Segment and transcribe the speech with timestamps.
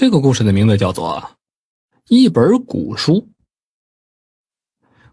[0.00, 1.20] 这个故事的名字叫做
[2.08, 3.14] 《一本古书》。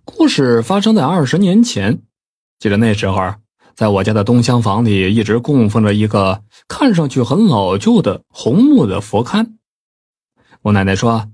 [0.04, 2.04] 故事发生在二十年前，
[2.60, 3.34] 记得那时候，
[3.74, 9.56] 在我家的东厢房里一直供奉着一个看上去很老旧的红木的佛龛。
[10.62, 11.32] 我奶奶说，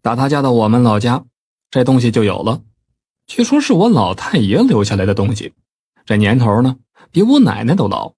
[0.00, 1.24] 打她嫁到我们老家，
[1.72, 2.62] 这东西就有了。
[3.26, 5.52] 据说是我老太爷留下来的东西，
[6.06, 6.76] 这年头呢，
[7.10, 8.12] 比我奶奶都老，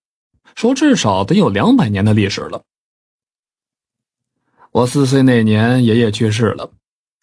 [0.54, 2.62] 说至少得有两百年的历史了。
[4.72, 6.72] 我四岁那年，爷爷去世了，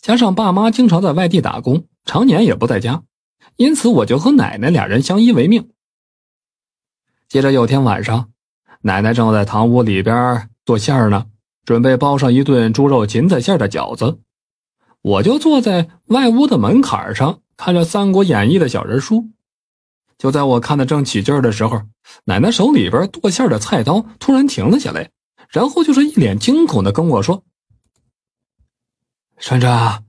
[0.02, 3.04] 加上爸妈经常在外地打工，常年也不在家，
[3.58, 5.70] 因此我就和奶奶俩人相依为命。
[7.28, 8.30] 接着有天晚上，
[8.82, 11.26] 奶奶正在堂屋里边做馅儿呢，
[11.64, 14.20] 准备包上一顿猪肉芹菜馅的饺子，
[15.02, 19.30] 我就坐在外屋的门槛上看着《三国演义》的小人书。
[20.18, 21.82] 就在我看的正起劲的时候，
[22.26, 25.12] 奶奶手里边剁馅的菜刀突然停了下来。
[25.54, 27.44] 然后就是一脸惊恐的跟我说
[29.38, 30.04] ：“顺着，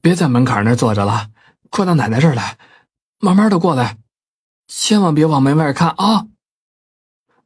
[0.00, 1.30] 别在门槛那坐着了，
[1.70, 2.56] 快到奶奶这儿来，
[3.18, 3.98] 慢慢的过来，
[4.68, 6.28] 千万别往门外看啊！”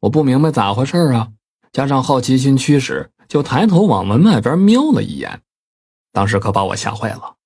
[0.01, 1.31] 我不明白咋回事啊，
[1.71, 5.41] 加上好奇心驱使，就抬头往门外边瞄了一眼，
[6.11, 7.37] 当时可把我吓坏了。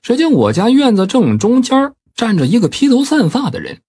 [0.00, 3.82] 只见我家院子正中间站着一个披头散发的人，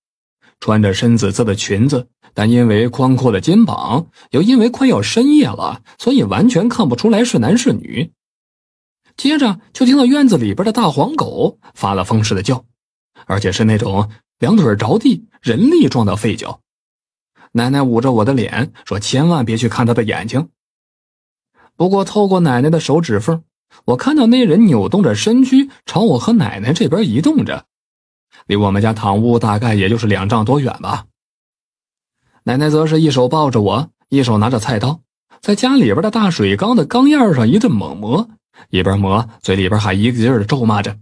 [0.62, 2.08] 穿着深紫色的裙子。
[2.34, 8.14] 但因为宽阔的肩膀，又因为快要深夜了，所以完全看不出来是男是女。
[9.18, 12.64] 接着就听到院子里边的大黄狗发了疯似的叫，
[13.26, 14.10] 而且是那种
[14.40, 16.62] 两腿着地、人力撞到废脚。
[17.52, 20.48] 奶奶捂着我的脸说：“千万别去看他的眼睛。”
[21.76, 23.44] 不过透过奶奶的手指缝，
[23.84, 27.66] 我看到那人扭动着身躯朝我和奶奶这边移动着，
[28.48, 31.06] 离我们家堂屋大概也就是两丈多远吧。
[32.44, 35.02] 奶奶则是一手抱着我，一手拿着菜刀，
[35.42, 38.30] 在家里边的大水缸的缸沿上一顿猛磨，
[38.70, 40.98] 一边磨嘴里边还一个劲儿的咒骂着：“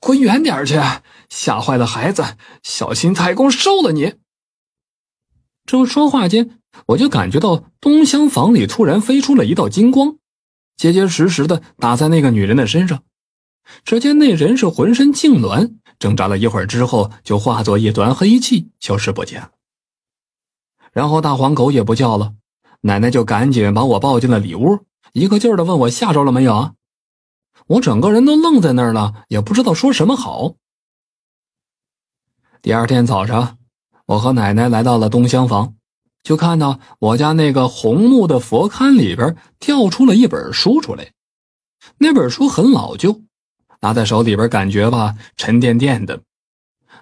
[0.00, 0.78] 滚远点去，
[1.28, 4.14] 吓坏了孩子，小心太公收了你！”
[5.64, 10.16] 正说话间，我就感觉到东厢房里突然飞出了一道金光，
[10.76, 13.02] 结结实实的打在那个女人的身上。
[13.84, 19.50] 只见那人是浑身痉挛，挣扎了一会儿之后，就化作一团黑气，消失不见了。
[20.92, 22.34] 然后大黄狗也不叫了，
[22.80, 26.74] 奶奶就赶紧把我抱进了里屋，一个劲儿的问我吓着了没有啊？
[27.66, 30.54] 我整个人都愣在那儿了，也不知道说什么好。
[32.62, 33.58] 第二天早上，
[34.06, 35.74] 我和奶奶来到了东厢房，
[36.22, 41.12] 就看到我家那个红木的佛龛里边跳出了一本书出来，
[41.98, 43.22] 那本书很老旧，
[43.80, 46.20] 拿在手里边感觉吧沉甸甸的。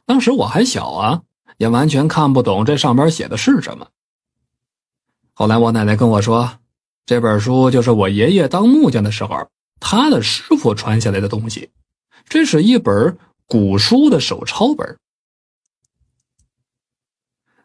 [0.04, 1.22] 当时我还小啊。
[1.59, 3.88] 也完全看不懂这上边写的是什么。
[5.32, 6.59] 后来我奶奶跟我说，
[7.06, 9.48] 这本书就是我爷爷当木匠的时候，
[9.81, 11.70] 他的师傅传下来的东西。
[12.28, 13.16] 这是一本
[13.47, 14.98] 古书的手抄本。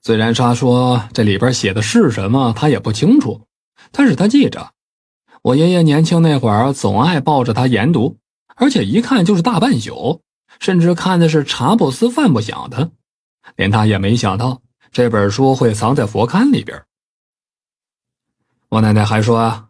[0.02, 3.46] 虽然他说这里边写的是什么，他也不清楚，
[3.92, 4.72] 但是他记着，
[5.42, 8.20] 我爷爷年轻那会儿总爱抱着他研读，
[8.62, 10.22] 而且一看就是大半宿，
[10.60, 12.92] 甚至看的是茶不思饭不想的。
[13.56, 14.62] 连他也没想到
[14.92, 16.80] 这本书会藏在佛龛里边。
[18.70, 19.70] 我奶奶还说，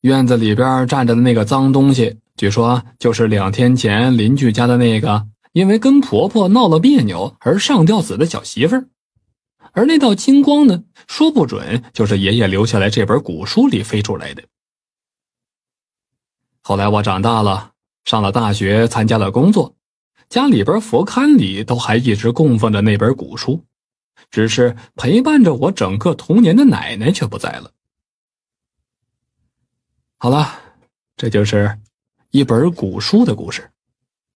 [0.00, 8.88] 院子里边站着的那个脏东西，据说就是两天前邻居家的那个因为跟婆婆闹了别扭而上吊死的小媳妇儿。
[9.72, 14.42] 而那道金光呢，说不准就是爷爷留下来这本古书里飞出来的。
[16.62, 17.72] 后来我长大了，
[18.04, 19.74] 上了大学，参加了工作。
[20.28, 23.64] 家里边佛龛里都还一直供奉着那本古书，
[24.30, 27.72] 只是陪伴着我整个童年的奶奶却不在了。
[30.18, 30.48] 好了，
[31.16, 31.78] 这就是
[32.30, 33.70] 一本古书的故事。